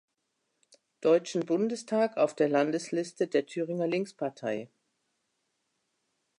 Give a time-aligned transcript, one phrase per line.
[1.01, 4.67] Deutschen Bundestag auf der Landesliste der Thüringer Linkspartei.